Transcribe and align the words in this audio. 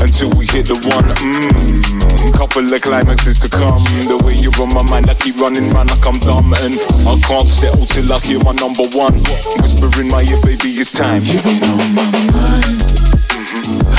until 0.00 0.30
we 0.36 0.46
hit 0.46 0.66
the 0.66 0.78
one. 0.88 1.06
Mmm, 1.20 2.32
couple 2.36 2.64
of 2.64 2.80
climaxes 2.80 3.38
to 3.40 3.48
come. 3.48 3.84
The 4.08 4.16
way 4.24 4.34
you're 4.34 4.54
on 4.60 4.72
my 4.74 4.82
mind, 4.88 5.10
I 5.10 5.14
keep 5.14 5.36
running 5.40 5.68
round 5.70 5.90
like 5.90 6.04
I'm 6.06 6.18
dumb. 6.20 6.52
And 6.64 6.74
I 7.04 7.14
can't 7.20 7.48
settle 7.48 7.86
till 7.86 8.08
I 8.12 8.18
hear 8.20 8.40
my 8.44 8.52
number 8.56 8.84
one. 8.96 9.20
Whispering 9.60 10.08
my 10.08 10.22
ear, 10.24 10.40
baby, 10.42 10.76
it's 10.80 10.90
time. 10.90 11.22
You've 11.22 11.44
been 11.44 11.62
on 11.64 11.94
my 11.94 12.08
mind. 12.32 12.80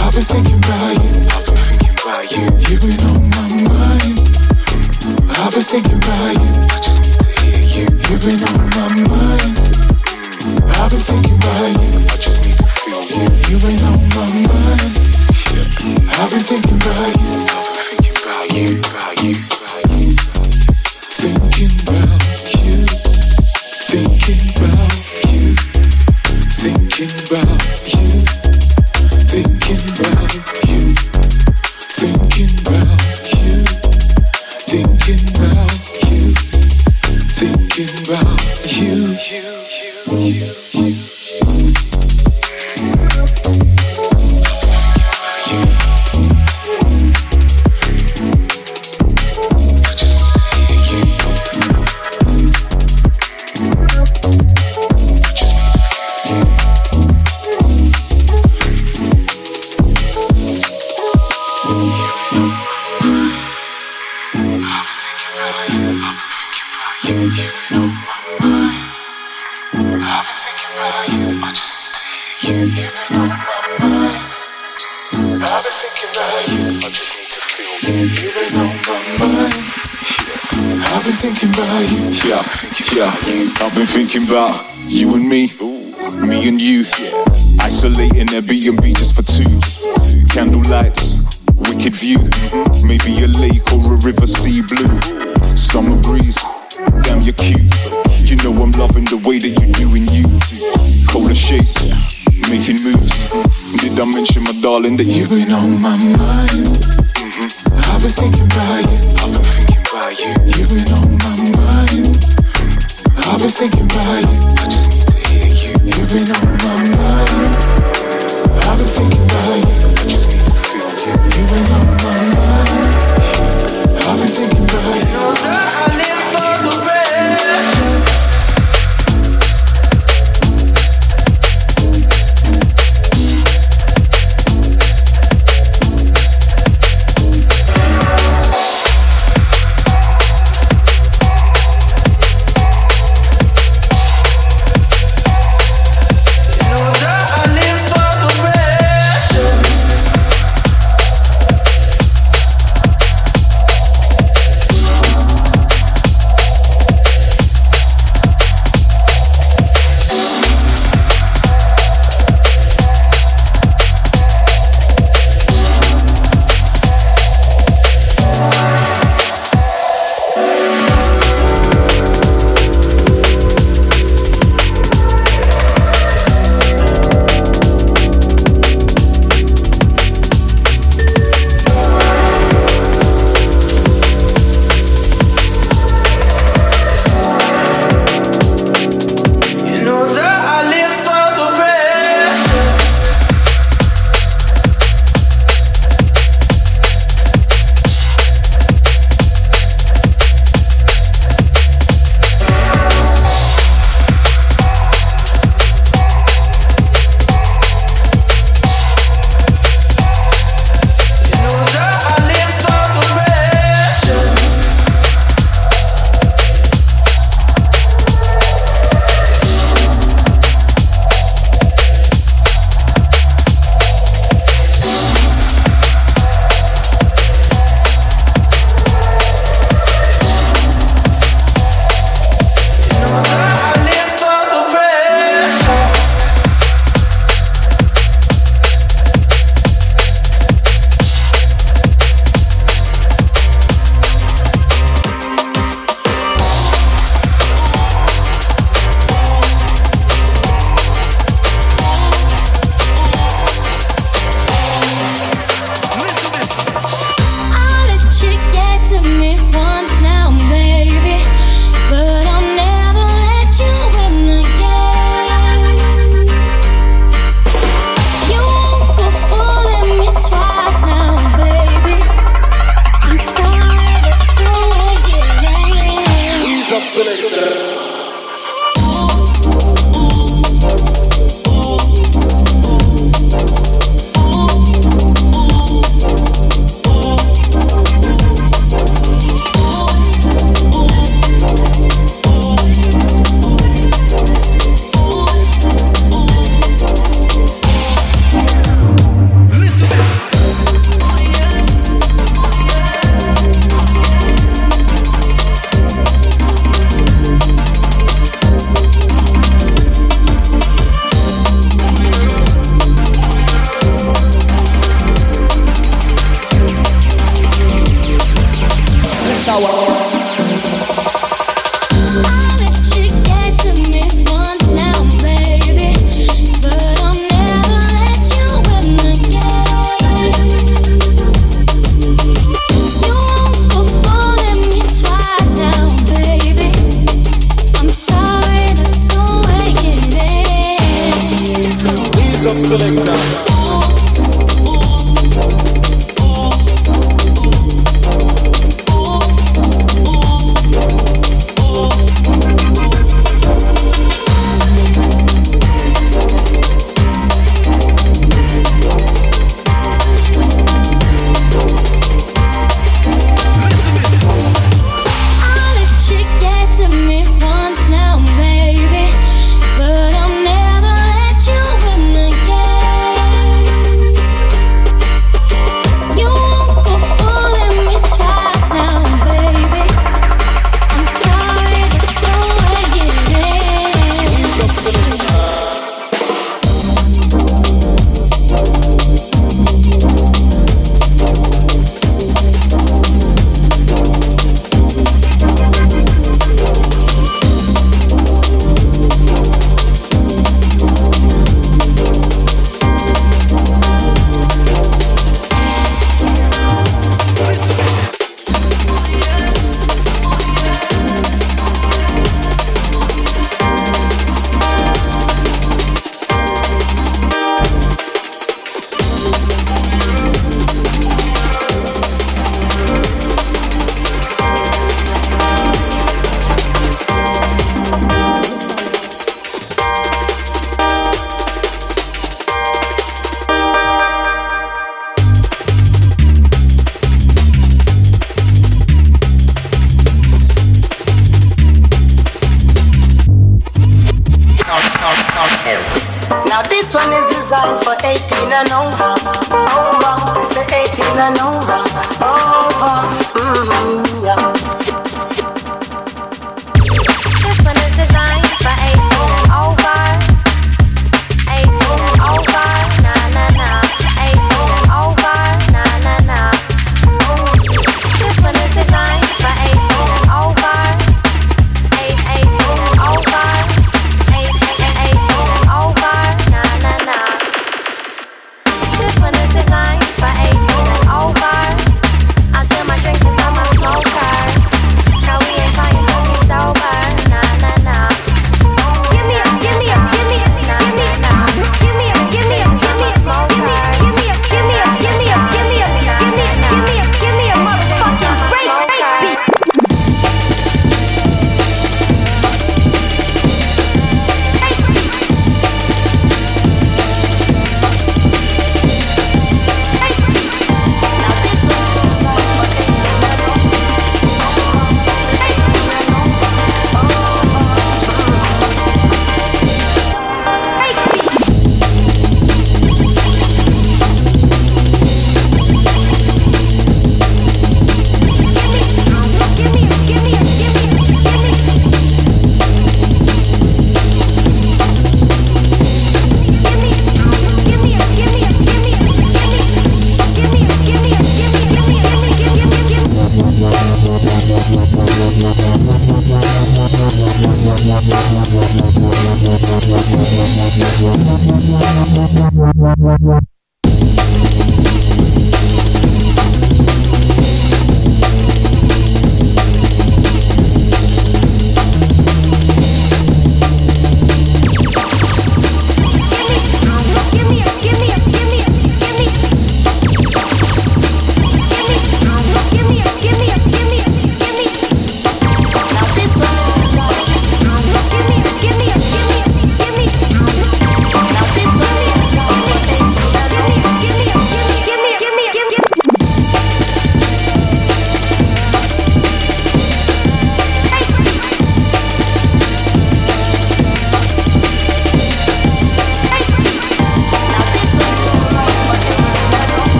I've 0.00 0.14
been 0.14 0.24
thinking 0.24 0.58
about 0.58 0.94
you. 1.02 1.28
I've 1.28 1.44
been 1.46 1.58
thinking 1.66 1.94
about 1.98 2.24
you. 2.32 2.46
You've 2.68 2.82
been 2.82 3.00
on 3.10 3.22
my 3.28 3.44
mind. 3.68 4.16
I've 5.38 5.52
been 5.52 5.66
thinking 5.66 5.98
about 5.98 6.34
you. 6.38 6.50
I 6.62 6.78
just 6.80 7.00
need 7.02 7.18
to 7.18 7.28
hear 7.42 7.62
you. 7.74 7.86
You've 8.06 8.22
been 8.22 8.40
on 8.48 8.62
my 8.70 8.88
mind. 9.12 9.54
I've 10.78 10.90
been 10.90 11.02
thinking 11.02 11.36
about 11.36 11.74
you. 11.74 12.00
I 12.06 12.16
just 12.22 12.38
need 12.46 12.58
to 12.58 12.66
feel 12.66 13.02
you. 13.02 13.26
You've 13.50 13.62
been 13.62 13.82
on 13.82 13.98
my 14.14 14.26
mind. 14.46 15.17
I've 16.20 16.28
been 16.32 16.40
thinking 16.40 16.74
about 16.74 17.14
you. 17.22 17.38
You. 18.56 18.82
You. 19.22 19.28
You. 19.28 19.34
Thinking 21.14 21.70
about 21.82 22.18
you. 22.64 22.78
Thinking 23.86 24.42
about 24.56 24.96
you. 25.30 25.54
Thinking 26.58 27.12
about 27.30 28.02
you. 28.02 28.07
About 84.28 84.62
you 84.86 85.14
and 85.14 85.26
me, 85.26 85.48
me 86.26 86.48
and 86.48 86.60
you. 86.60 86.84
Isolating 87.60 88.28
a 88.34 88.42
B 88.42 88.68
and 88.68 88.80
B 88.82 88.92
just 88.92 89.14
for 89.14 89.22
two. 89.22 89.48
Candle 90.28 90.60
lights, 90.70 91.16
wicked 91.54 91.94
view. 91.94 92.18
Maybe 92.84 93.24
a 93.24 93.28
lake 93.40 93.64
or 93.72 93.94
a 93.94 93.96
river, 93.96 94.26
sea 94.26 94.60
blue. 94.60 95.00
Summer 95.42 95.96
breeze, 96.02 96.36
damn 97.04 97.22
you're 97.22 97.32
cute. 97.34 97.72
You 98.28 98.36
know 98.44 98.62
I'm 98.62 98.72
loving 98.72 99.06
the 99.06 99.16
way 99.24 99.38
that 99.38 99.48
you 99.48 99.72
doing 99.72 100.06
you. 100.12 100.24
Color 101.08 101.34
shaped, 101.34 101.88
making 102.50 102.84
moves. 102.84 103.30
Did 103.80 103.98
I 103.98 104.04
mention 104.04 104.44
my 104.44 104.52
darling 104.60 104.98
that 104.98 105.04
You've 105.04 105.30
you? 105.32 105.44
been 105.46 105.52
on 105.52 105.80
my 105.80 105.96
mind. 105.96 106.27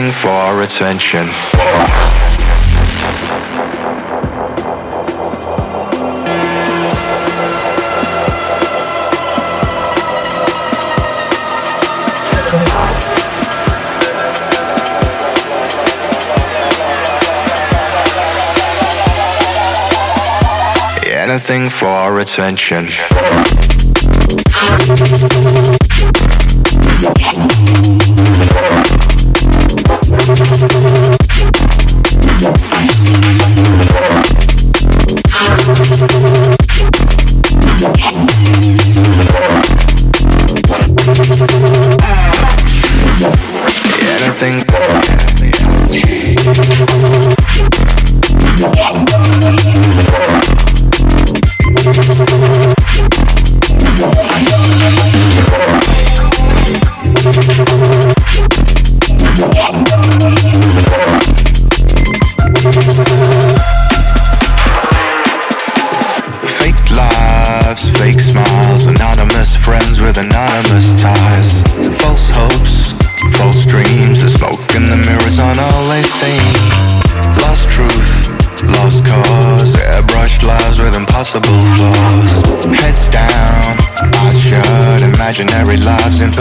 Clamoring 0.00 0.12
for 0.14 0.62
attention. 0.62 1.28
Anything 21.12 21.68
for 21.68 22.20
attention. 22.20 22.88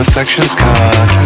perfection's 0.05 0.55
caught 0.55 1.18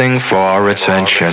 anything 0.00 0.18
for 0.18 0.70
attention. 0.70 1.28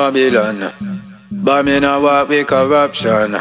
Babylon, 0.00 0.58
not 1.30 2.02
walk 2.02 2.28
with 2.30 2.46
corruption. 2.46 3.36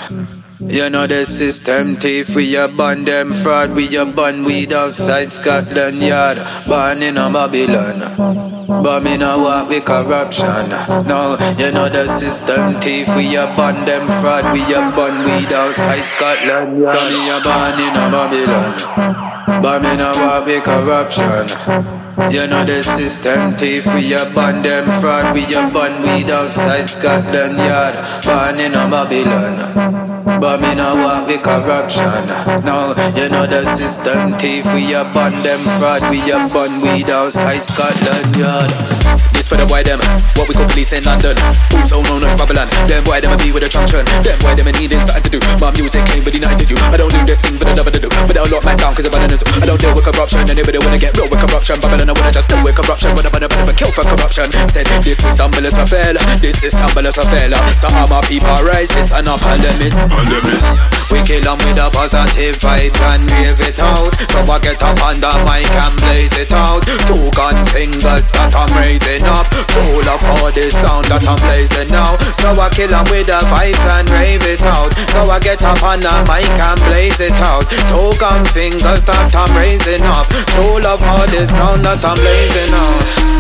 You 0.60 0.90
know 0.90 1.08
the 1.08 1.26
system 1.26 1.96
thief, 1.96 2.36
we 2.36 2.54
a 2.58 2.68
bun 2.68 3.06
them 3.06 3.34
fraud, 3.34 3.74
we 3.74 3.96
a 3.96 4.06
bun 4.06 4.44
weed 4.44 4.74
outside 4.74 5.32
Scotland 5.32 6.04
Yard, 6.04 6.38
born 6.68 7.02
in 7.02 7.18
a 7.18 7.32
Babylon. 7.32 8.60
But 8.68 9.04
me 9.04 9.16
no 9.16 9.40
walk 9.40 9.70
with 9.70 9.86
corruption. 9.86 10.70
No, 11.08 11.38
you 11.58 11.72
know 11.72 11.88
the 11.90 12.06
system 12.08 12.80
thief. 12.82 13.08
We 13.16 13.36
a 13.36 13.48
bun 13.58 13.86
them 13.86 14.06
fraud. 14.22 14.54
We 14.54 14.62
a 14.62 14.82
bun 14.94 15.24
weed 15.24 15.52
outside 15.52 16.04
Scotland. 16.04 16.84
Yeah. 16.84 16.94
So 16.94 17.18
a 17.34 17.42
born 17.42 17.80
in 17.80 17.96
a 17.98 18.06
Babylon. 18.14 19.64
But 19.64 19.82
me 19.82 19.96
no 19.98 20.12
walk 20.22 20.46
with 20.46 20.64
corruption. 20.64 21.99
You 22.28 22.48
know 22.48 22.66
the 22.66 22.84
system 22.84 23.54
thief, 23.56 23.86
we 23.88 24.14
a 24.14 24.30
bun 24.36 24.62
them 24.62 24.86
fraud, 25.00 25.34
we 25.34 25.46
a 25.56 25.70
bun 25.72 26.02
weed 26.02 26.30
outside 26.30 26.90
Scotland 26.90 27.58
Yard, 27.58 27.96
born 28.26 28.60
in 28.60 28.76
a 28.76 28.84
Babylon. 28.92 30.40
But 30.40 30.60
me 30.60 30.76
no 30.76 30.96
walk 30.96 31.28
with 31.28 31.42
corruption. 31.42 32.28
No, 32.66 32.94
you 33.16 33.30
know 33.30 33.48
the 33.48 33.64
system 33.64 34.38
thief, 34.38 34.66
we 34.74 34.94
a 34.94 35.06
bun 35.06 35.44
them 35.44 35.64
fraud, 35.80 36.02
we 36.12 36.20
a 36.30 36.38
bun 36.54 36.82
weed 36.82 37.10
outside 37.10 37.64
Scotland 37.64 38.36
Yard 38.36 39.29
for 39.50 39.58
the 39.58 39.66
boy 39.66 39.82
them. 39.82 39.98
What 40.38 40.46
we 40.46 40.54
call 40.54 40.70
police 40.70 40.94
in 40.94 41.02
London. 41.02 41.34
Also 41.74 42.06
known 42.06 42.22
as 42.22 42.38
Babylon. 42.38 42.70
Them 42.86 43.02
boy 43.02 43.18
them 43.18 43.34
a 43.34 43.38
be 43.42 43.50
with 43.50 43.66
a 43.66 43.70
truncheon. 43.70 44.06
Them 44.22 44.38
boy 44.46 44.54
them 44.54 44.70
a 44.70 44.72
needing 44.78 45.02
something 45.02 45.26
to 45.26 45.32
do. 45.34 45.42
My 45.58 45.74
music 45.74 46.06
ain't 46.14 46.22
really 46.22 46.38
nothing 46.38 46.62
to 46.62 46.68
do. 46.70 46.78
I 46.94 47.02
don't 47.02 47.10
do 47.10 47.20
this 47.26 47.42
thing 47.42 47.58
for 47.58 47.66
the 47.66 47.74
love 47.74 47.90
of 47.90 47.94
the 47.98 48.00
do. 48.00 48.10
But 48.30 48.38
I'll 48.38 48.48
lock 48.54 48.62
my 48.62 48.78
down 48.78 48.94
cause 48.94 49.10
I'm 49.10 49.18
running 49.18 49.34
I 49.34 49.66
don't 49.66 49.82
deal 49.82 49.92
with 49.98 50.06
corruption. 50.06 50.46
Anybody 50.46 50.78
wanna 50.78 51.02
get 51.02 51.18
real 51.18 51.28
with 51.28 51.42
corruption. 51.42 51.82
Babylon 51.82 52.14
I 52.14 52.14
wanna 52.14 52.30
just 52.30 52.48
deal 52.48 52.62
with 52.62 52.78
corruption. 52.78 53.10
But 53.18 53.26
I'm 53.26 53.34
gonna 53.34 53.50
but 53.50 53.74
kill 53.74 53.90
for 53.90 54.06
corruption. 54.06 54.54
Said 54.70 54.86
this 55.02 55.18
is 55.18 55.34
as 55.34 55.42
a 55.42 55.86
fella. 55.90 56.22
This 56.38 56.62
is 56.62 56.78
as 56.78 57.18
a 57.18 57.26
fella. 57.26 57.58
So 57.82 57.90
all 57.98 58.06
my 58.06 58.22
people 58.30 58.54
rise 58.62 58.94
this 58.94 59.10
and 59.10 59.26
up 59.26 59.42
parliament. 59.42 59.98
Parliament. 59.98 60.62
We 61.10 61.26
kill 61.26 61.42
them 61.42 61.58
with 61.66 61.82
a 61.82 61.90
positive 61.90 62.62
vibe 62.62 62.94
and 63.18 63.26
wave 63.34 63.58
it 63.66 63.82
out. 63.82 64.14
So 64.30 64.46
I 64.46 64.58
get 64.62 64.78
up 64.86 65.02
under 65.02 65.34
mic 65.50 65.66
and 65.74 65.96
blaze 66.06 66.38
it 66.38 66.54
out. 66.54 66.86
Two 67.10 67.34
gun 67.34 67.58
fingers 67.74 68.30
that 68.38 68.54
I'm 68.54 68.70
raising 68.78 69.26
up 69.26 69.39
up. 69.40 69.48
Full 69.72 70.04
of 70.04 70.20
all 70.36 70.52
this 70.52 70.76
sound 70.76 71.08
that 71.08 71.24
I'm 71.24 71.40
blazing 71.48 71.90
now. 71.90 72.20
So 72.36 72.52
I 72.60 72.68
kill 72.70 72.92
them 72.92 73.08
with 73.08 73.32
the 73.32 73.40
vibes 73.48 73.80
and 73.96 74.08
rave 74.12 74.44
it 74.44 74.64
out. 74.68 74.92
So 75.16 75.24
I 75.32 75.40
get 75.40 75.64
up 75.64 75.80
on 75.84 76.04
the 76.04 76.12
mic 76.28 76.52
and 76.60 76.80
blaze 76.92 77.20
it 77.24 77.40
out. 77.48 77.64
Two 77.88 78.12
gun 78.20 78.44
fingers 78.52 79.04
that 79.08 79.32
I'm 79.32 79.52
raising 79.56 80.04
up. 80.04 80.28
Full 80.60 80.84
of 80.84 81.00
all 81.04 81.28
this 81.32 81.50
sound 81.52 81.86
that 81.88 82.04
I'm 82.04 82.20
blazing 82.20 82.74
out 82.76 83.39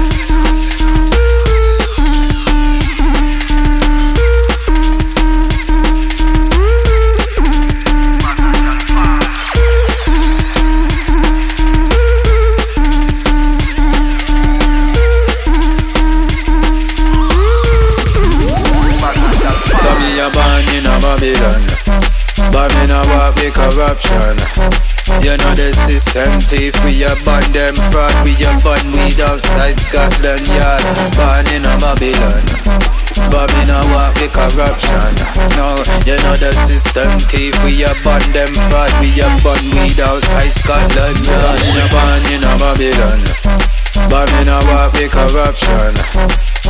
with 23.41 23.53
corruption. 23.53 24.35
You 25.23 25.33
know 25.35 25.53
the 25.55 25.73
system 25.87 26.31
thief, 26.47 26.75
we 26.85 27.03
a 27.03 27.11
bun 27.25 27.43
them 27.51 27.75
fraud, 27.89 28.13
we 28.23 28.35
a 28.45 28.51
bun 28.61 28.83
weed 28.93 29.19
outside 29.19 29.79
Scotland 29.79 30.45
Yard, 30.47 30.83
born 31.17 31.45
in 31.49 31.65
a 31.65 31.73
Babylon. 31.81 32.45
But 33.27 33.51
me 33.51 33.65
no 33.67 33.81
walk 33.91 34.15
with 34.21 34.31
corruption. 34.31 35.11
No, 35.59 35.75
you 36.07 36.15
know 36.23 36.35
the 36.39 36.51
system 36.69 37.11
thief, 37.27 37.51
we 37.63 37.83
a 37.83 37.91
bun 38.05 38.23
them 38.31 38.53
fraud, 38.69 38.91
we 39.01 39.11
a 39.19 39.27
bun 39.43 39.59
weed 39.75 39.99
outside 39.99 40.53
Scotland 40.53 41.19
Yard, 41.25 41.59
born 41.91 42.23
in 42.31 42.43
a 42.45 42.53
Babylon. 42.55 43.19
But 44.07 44.29
me 44.31 44.41
no 44.47 44.61
walk 44.71 44.93
with 44.95 45.11
corruption. 45.11 45.93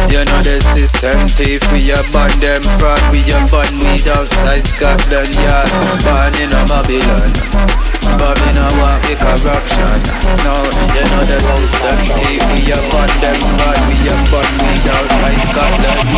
You 0.10 0.24
know 0.26 0.42
the 0.42 0.58
system 0.74 1.20
thief, 1.36 1.62
we 1.76 1.92
a 1.92 2.00
bun 2.10 2.32
them 2.40 2.64
fraud, 2.80 3.04
we 3.12 3.22
a 3.30 3.40
bun 3.52 3.70
weed 3.84 4.08
outside 4.08 4.66
Scotland 4.66 5.36
Yard, 5.36 5.70
born 6.08 6.29
Babylon. 6.90 7.30
No 8.58 8.66
want 8.82 9.06
with 9.06 9.22
corruption. 9.22 10.02
No, 10.42 10.58
you 10.90 11.06
know 11.14 11.22
the 11.22 11.38
system 11.38 12.42
we 12.50 12.66
a 12.74 12.82
bun 12.90 13.10
them 13.22 13.38
we 13.86 13.94
a 14.10 14.16
bun 14.34 14.50
weed 14.58 14.90
outside 14.90 15.38
Scotland. 15.46 16.10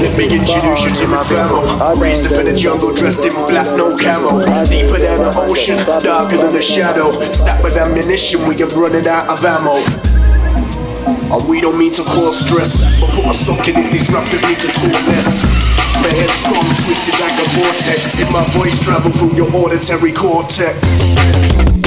Let 0.00 0.16
me 0.16 0.24
introduce 0.24 0.88
you 0.88 0.92
to 1.04 1.06
my 1.12 1.22
family. 1.28 1.68
Raised 2.00 2.32
up 2.32 2.40
in 2.40 2.46
the 2.46 2.56
jungle, 2.56 2.94
dressed 2.94 3.28
in 3.28 3.36
black, 3.44 3.68
no 3.76 3.92
camo. 4.00 4.40
Deeper 4.64 5.04
than 5.04 5.20
the 5.20 5.32
ocean, 5.44 5.76
darker 5.84 6.36
than 6.36 6.52
the 6.52 6.62
shadow. 6.62 7.12
Stacked 7.32 7.62
with 7.62 7.76
ammunition, 7.76 8.48
we 8.48 8.56
are 8.62 8.72
running 8.72 9.06
out 9.06 9.28
of 9.28 9.44
ammo. 9.44 9.76
And 11.28 11.48
we 11.50 11.60
don't 11.60 11.78
mean 11.78 11.92
to 11.92 12.04
cause 12.04 12.40
stress, 12.40 12.80
but 13.00 13.12
put 13.12 13.26
a 13.26 13.34
socket 13.34 13.76
in 13.76 13.92
these 13.92 14.10
rappers 14.10 14.42
need 14.42 14.60
to 14.60 14.68
talk 14.68 15.06
less. 15.08 15.65
My 16.06 16.12
head's 16.12 16.40
gone 16.42 16.62
twisted 16.84 17.18
like 17.18 17.32
a 17.32 17.46
vortex. 17.58 18.20
In 18.20 18.32
my 18.32 18.44
voice 18.54 18.78
travel 18.80 19.10
through 19.10 19.34
your 19.34 19.52
auditory 19.52 20.12
cortex. 20.12 21.85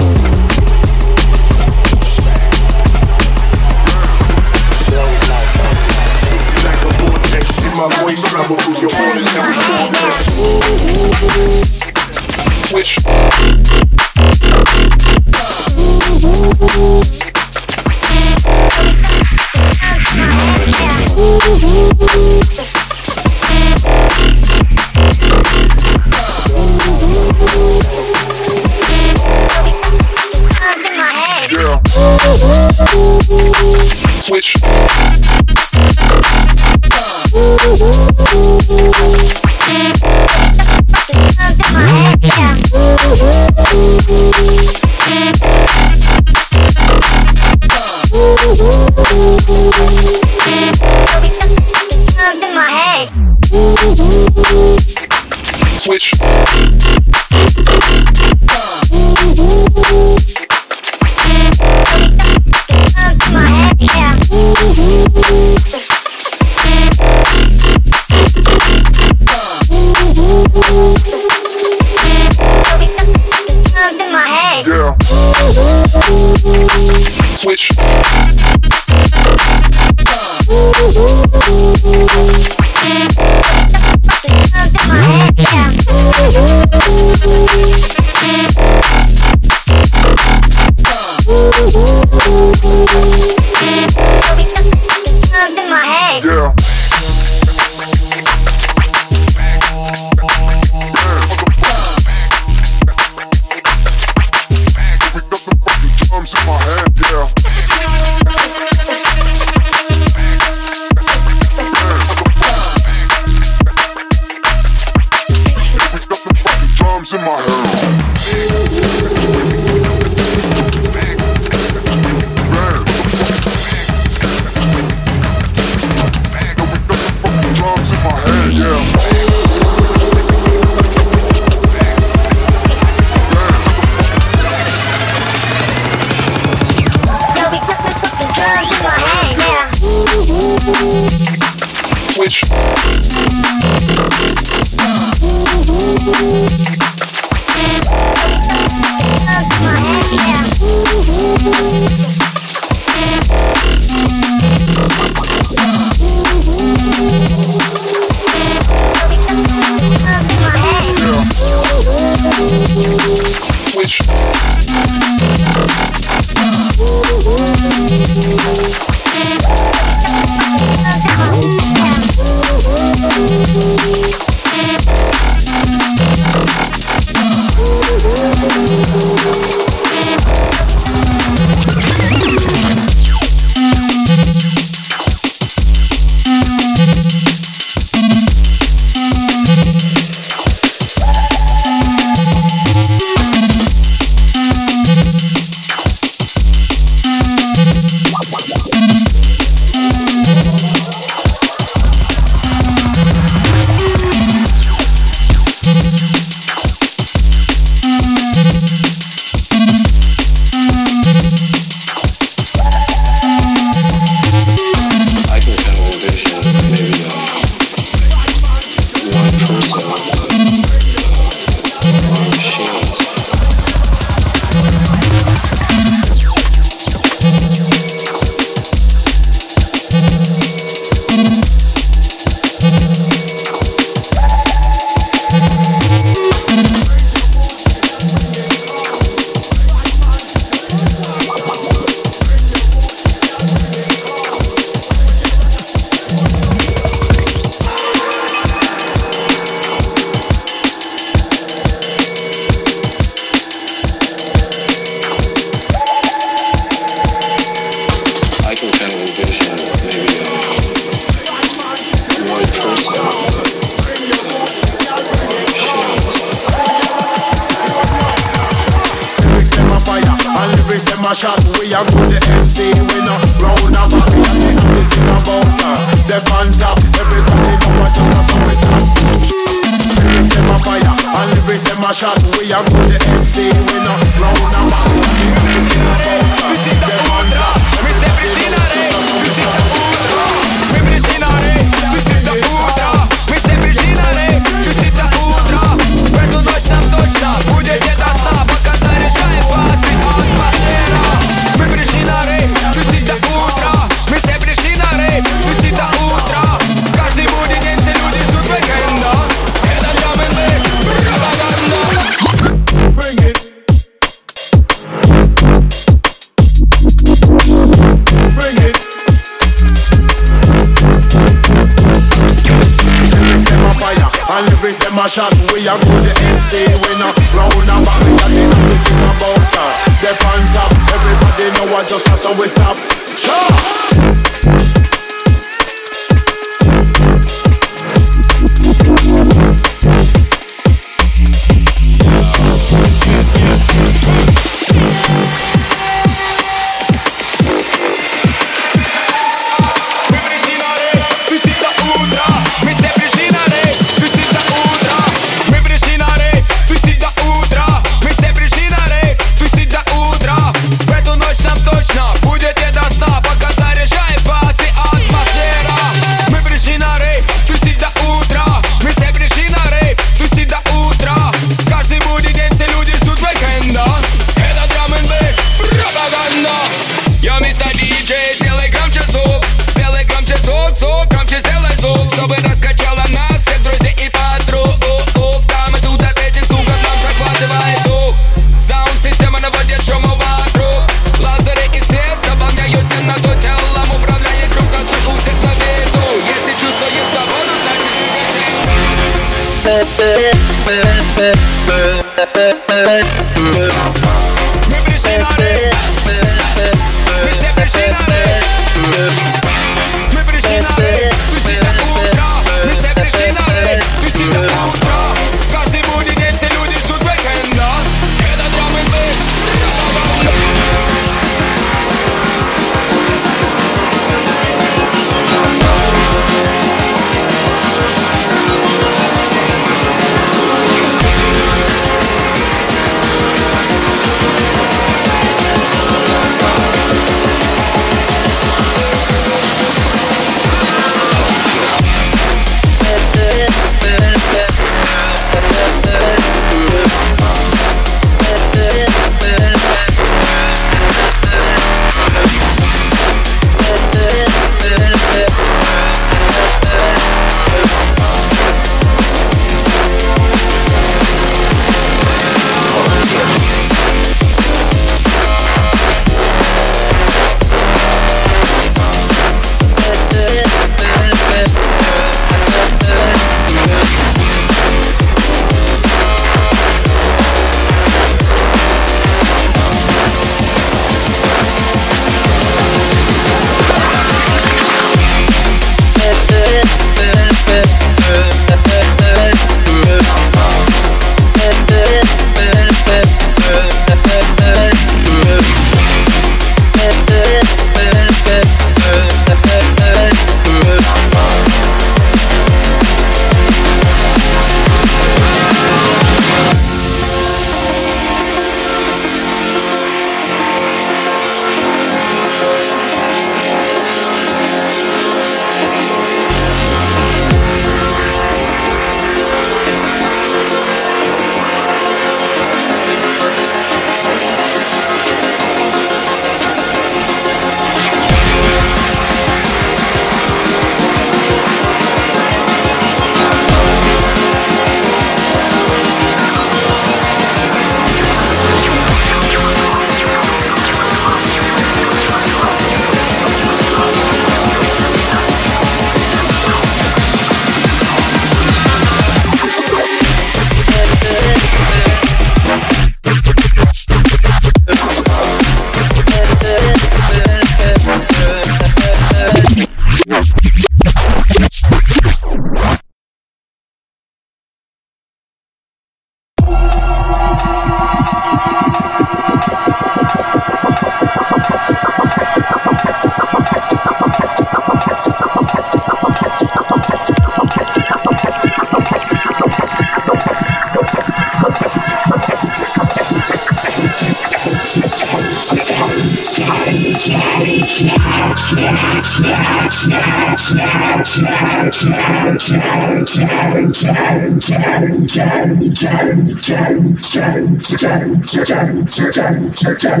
Once 599.28 599.64
upon 599.64 600.00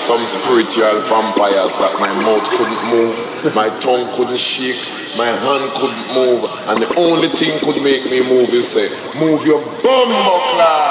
some 0.07 0.25
spiritual 0.25 1.01
vampires 1.11 1.75
that 1.79 1.91
my 1.99 2.07
mouth 2.23 2.47
couldn't 2.55 2.79
move, 2.88 3.17
my 3.53 3.67
tongue 3.84 4.07
couldn't 4.15 4.39
shake, 4.39 4.79
my 5.17 5.27
hand 5.27 5.69
couldn't 5.75 6.07
move, 6.15 6.47
and 6.71 6.81
the 6.81 6.88
only 6.95 7.27
thing 7.27 7.59
could 7.59 7.84
make 7.84 8.05
me 8.05 8.23
move 8.23 8.47
is 8.55 8.71
say, 8.71 8.88
move 9.19 9.45
your 9.45 9.59
bum, 9.59 10.07
buckler. 10.07 10.86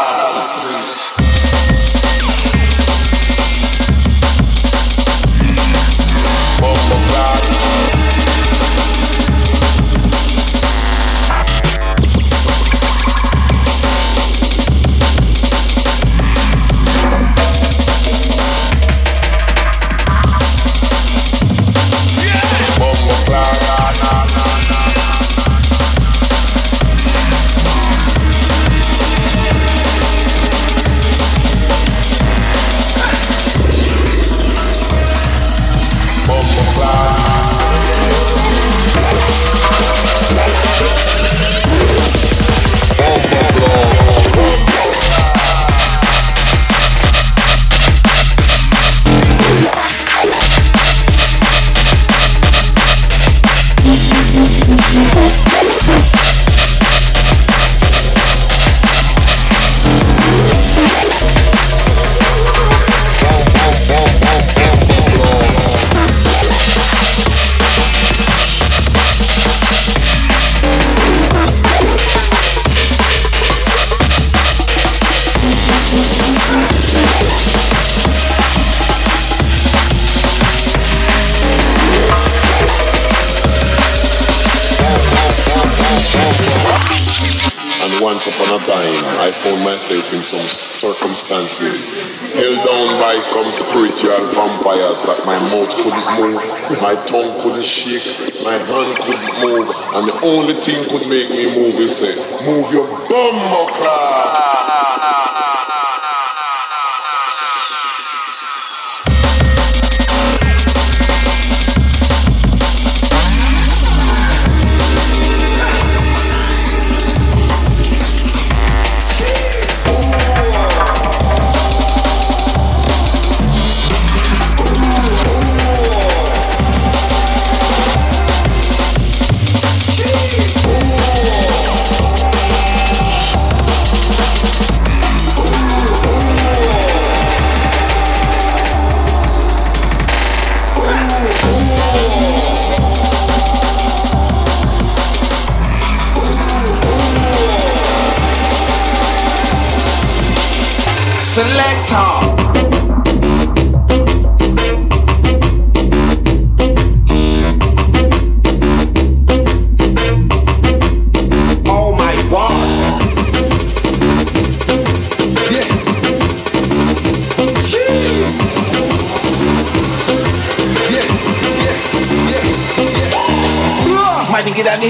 Myself 89.87 90.15
in 90.15 90.23
some 90.25 90.49
circumstances, 90.49 91.95
held 92.35 92.67
down 92.67 93.01
by 93.01 93.21
some 93.21 93.53
spiritual 93.53 94.19
vampires 94.35 95.03
that 95.03 95.25
my 95.25 95.39
mouth 95.39 95.71
couldn't 95.77 96.11
move, 96.19 96.43
my 96.83 96.95
tongue 97.07 97.39
couldn't 97.41 97.65
shake, 97.65 98.43
my 98.43 98.59
hand 98.59 98.99
couldn't 98.99 99.35
move, 99.47 99.71
and 99.95 100.09
the 100.09 100.19
only 100.27 100.55
thing 100.55 100.83
could 100.91 101.09
make 101.09 101.31
me 101.31 101.55
move 101.55 101.79
is 101.79 101.97
say, 101.99 102.17
move 102.45 102.73
your 102.73 102.87
bum, 103.09 104.86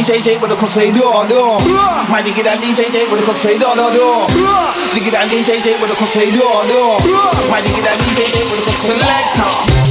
DJ 0.05 0.39
with 0.43 0.53
a 0.53 0.57
cause 0.57 0.75
say 0.75 0.93
do 0.93 1.01
do. 1.01 1.41
My 2.13 2.21
nigga 2.21 2.45
that 2.45 2.61
DJ 2.61 3.11
with 3.11 3.23
a 3.23 3.25
cause 3.25 3.41
say 3.41 3.57
do 3.57 3.65
do 3.65 3.89
do. 3.97 4.29
Nigga 4.93 5.11
that 5.13 5.29
DJ 5.33 5.81
with 5.81 5.91
a 5.91 5.95
cause 5.97 6.13
say 6.13 6.31
do 6.31 6.37
do. 6.37 6.81
My 7.49 7.65
nigga 7.65 7.81
that 7.81 7.97
DJ 8.05 8.29
with 8.29 8.61
a 8.61 8.65
cause 8.69 8.77
selector. 8.77 9.86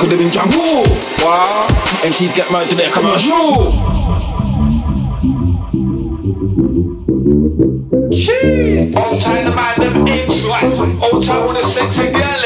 Could 0.00 0.12
have 0.12 0.18
been 0.18 0.30
jungle. 0.30 0.82
Wow. 1.20 1.66
MCs 2.00 2.34
get 2.34 2.50
murdered 2.50 2.70
to 2.70 2.74
their 2.74 2.90
commercial. 2.90 3.70
Cheese. 8.10 8.96
Old 8.96 9.20
time 9.20 9.44
to 9.44 9.54
mind 9.54 9.82
them 9.82 10.06
inside. 10.08 10.64
Old 11.02 11.22
time 11.22 11.48
with 11.48 11.58
a 11.58 11.64
sexy 11.64 12.10
girl 12.12 12.39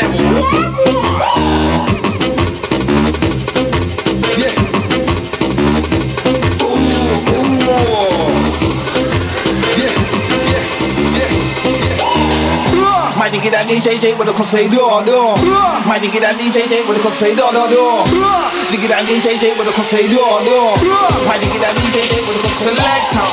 that 13.65 13.83
DJ 13.83 14.01
J 14.01 14.13
with 14.15 14.27
the 14.27 14.33
cook 14.35 14.47
say 14.47 14.69
door 14.69 15.05
door. 15.05 15.33
My 15.89 15.97
nigga 15.97 16.21
that 16.21 16.37
DJ 16.37 16.69
J 16.69 16.85
with 16.85 16.97
the 16.97 17.03
cook 17.03 17.15
door 17.33 17.53
door 17.53 17.69
door. 17.69 18.05
Nigga 18.69 18.89
that 18.93 19.09
DJ 19.09 19.41
J 19.41 19.57
with 19.57 19.65
door 20.13 20.45
door. 20.45 20.77
My 21.25 21.41
nigga 21.41 21.59
that 21.65 21.73
DJ 21.73 22.05
J 22.05 22.13
with 22.29 22.45
selector. 22.53 23.25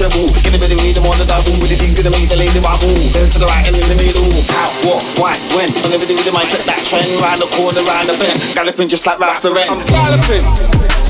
Treble, 0.00 0.32
double 1.28 1.52
with 1.60 1.68
the 1.68 1.76
thing 1.76 1.92
to 1.92 2.00
the 2.00 2.08
the 2.08 2.36
lady 2.40 2.56
then 3.12 3.28
to 3.28 3.38
the 3.38 3.44
right 3.44 3.68
and 3.68 3.76
in 3.76 3.84
the 3.84 3.96
middle. 4.00 4.29
Why, 5.20 5.36
when? 5.52 5.68
Gonna 5.84 5.98
do 5.98 6.14
with 6.14 6.24
the 6.24 6.32
mindset 6.32 6.64
that 6.64 6.80
trend. 6.88 7.04
Round 7.20 7.36
the 7.36 7.48
corner, 7.52 7.84
round 7.84 8.08
the 8.08 8.16
bend. 8.16 8.40
Galloping 8.54 8.88
just 8.88 9.06
like 9.06 9.18
Ralph 9.18 9.42
the. 9.42 9.52
I'm 9.68 9.84
galloping. 9.84 11.09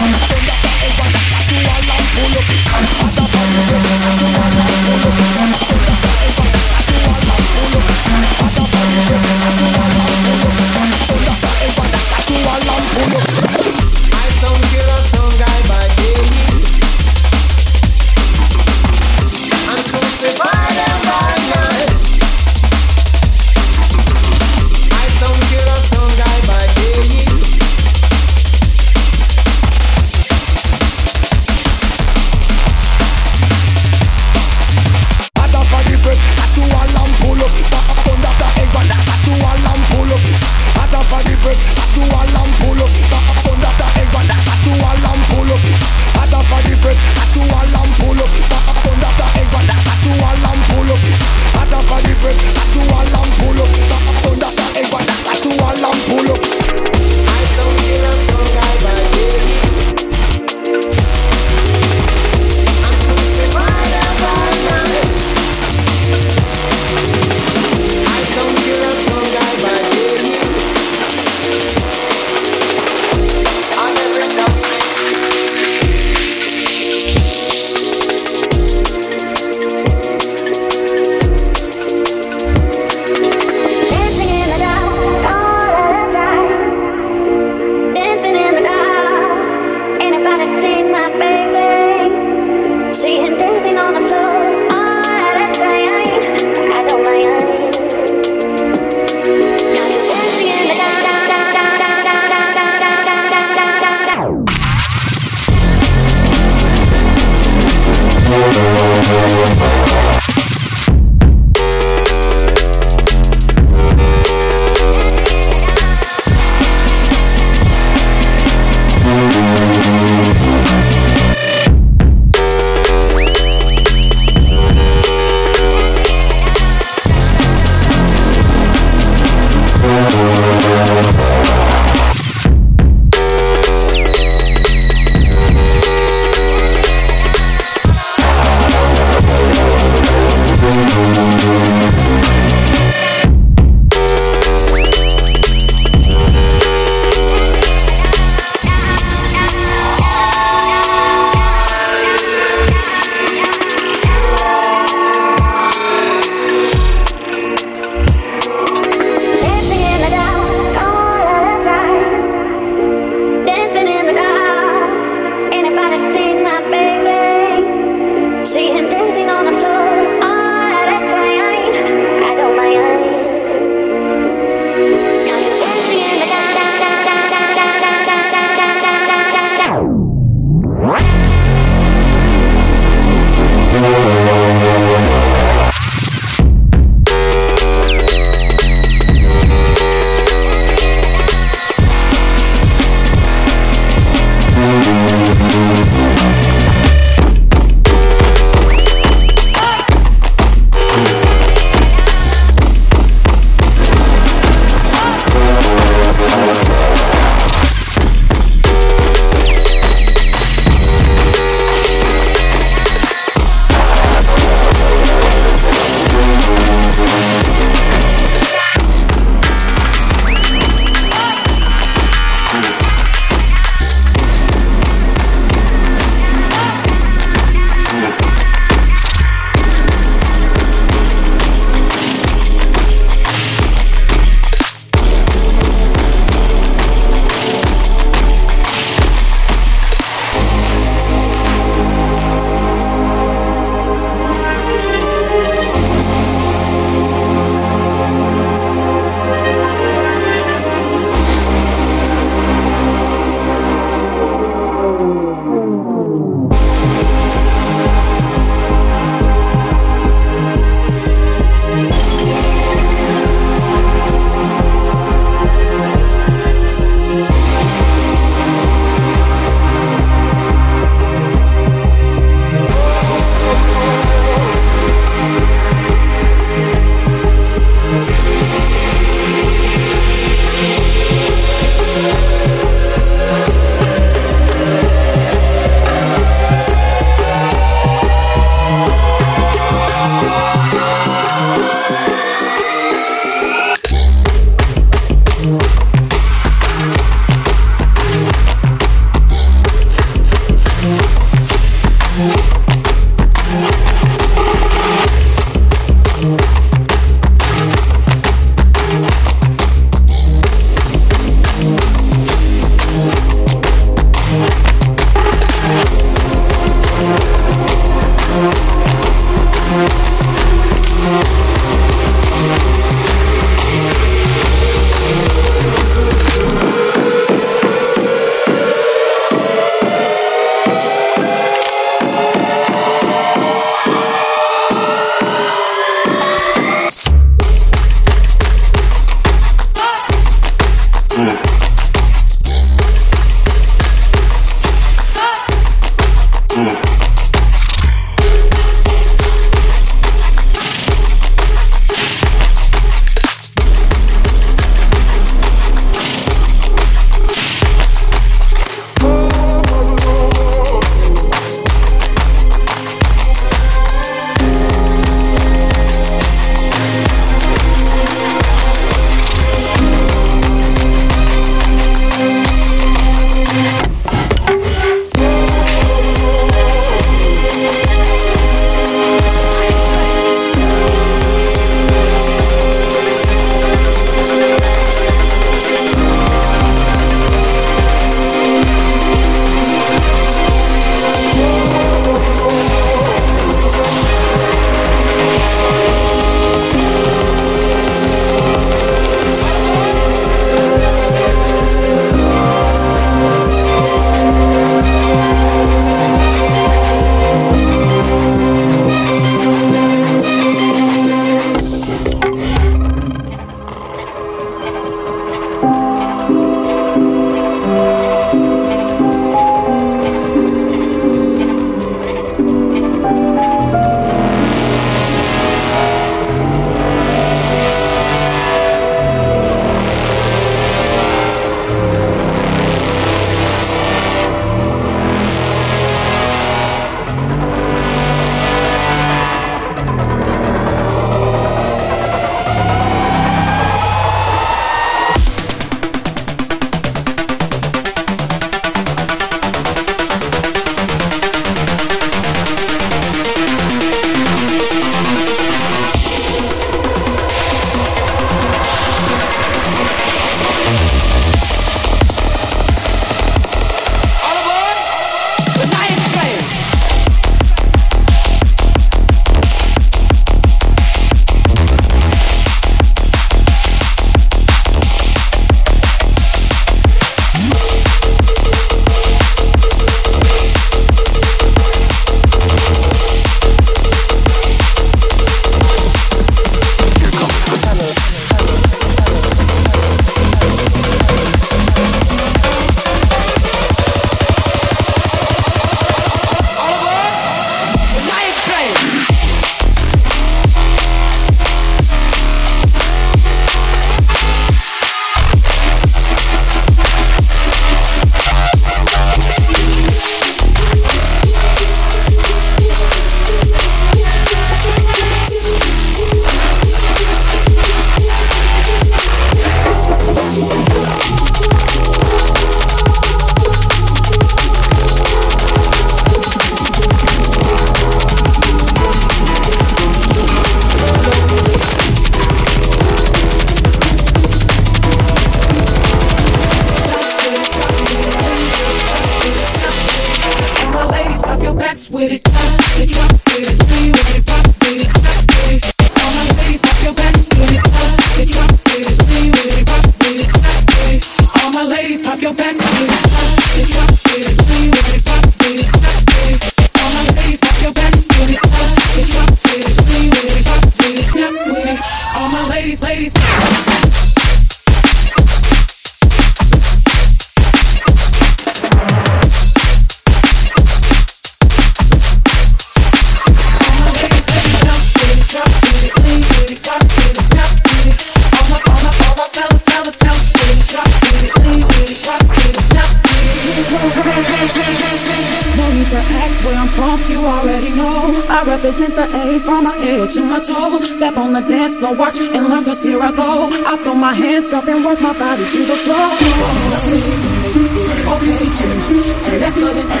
here 592.81 593.01
I 593.01 593.11
go. 593.11 593.49
I 593.65 593.77
throw 593.83 593.95
my 593.95 594.13
hands 594.13 594.53
up 594.53 594.67
and 594.67 594.83
work 594.83 594.99
my 595.01 595.13
body 595.17 595.43
to 595.43 595.59
the 595.65 595.75
floor. 595.83 595.97
I 595.97 596.79
see 596.79 596.97
you 596.97 597.17
make 597.41 597.55
it 597.55 598.07
okay 598.13 598.43
too. 598.59 598.75
To 599.23 599.31
let 599.39 599.53
good 599.55 599.77
and 599.77 600.00